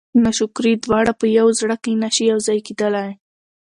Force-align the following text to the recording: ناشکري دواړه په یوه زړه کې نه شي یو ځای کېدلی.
ناشکري 0.23 0.73
دواړه 0.85 1.13
په 1.19 1.25
یوه 1.37 1.51
زړه 1.59 1.75
کې 1.83 1.91
نه 2.03 2.09
شي 2.15 2.23
یو 2.31 2.39
ځای 2.47 2.59
کېدلی. 2.67 3.09